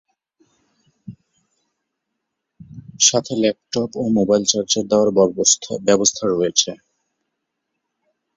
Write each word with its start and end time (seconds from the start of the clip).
সাথে 3.07 3.33
ল্যাপটপ 3.41 3.89
ও 3.95 4.13
mobile 4.17 4.43
charge 4.51 4.71
দেয়ার 4.89 5.09
ব্যবস্থা 5.87 6.23
রয়েছে। 6.27 6.71